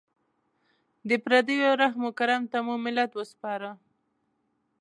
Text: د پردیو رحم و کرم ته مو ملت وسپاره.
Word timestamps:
د 1.09 1.11
پردیو 1.23 1.69
رحم 1.81 2.01
و 2.07 2.11
کرم 2.17 2.43
ته 2.51 2.57
مو 2.65 2.75
ملت 2.85 3.11
وسپاره. 3.15 3.71